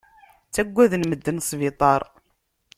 Ttagaden 0.47 1.03
medden 1.09 1.37
sbiṭar. 1.49 2.01